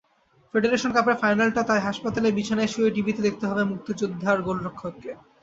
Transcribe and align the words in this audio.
Federation 0.53 0.91
কাপের 0.93 1.15
ফাইনালটা 1.21 1.61
তাই 1.69 1.81
হাসপাতালের 1.87 2.35
বিছানায় 2.37 2.71
শুয়েই 2.73 2.93
টিভিতে 2.95 3.21
দেখতে 3.27 3.45
হবে 3.47 3.63
মুক্তিযোদ্ধার 3.71 4.37
গোলরক্ষককে। 4.41 5.11